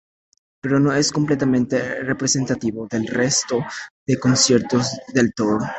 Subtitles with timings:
[0.63, 3.63] Pero no es completamente representativo del resto
[4.03, 5.61] de conciertos del tour.